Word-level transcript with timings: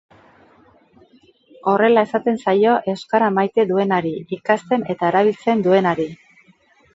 Horrela 1.71 2.03
esaten 2.09 2.39
zaio 2.45 2.73
euskara 2.93 3.27
maite 3.35 3.67
duenari, 3.73 4.15
ikasten 4.39 4.87
eta 4.95 5.13
erabiltzen 5.13 5.63
duenari. 5.69 6.09